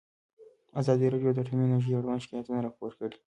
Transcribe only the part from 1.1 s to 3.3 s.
راډیو د اټومي انرژي اړوند شکایتونه راپور کړي.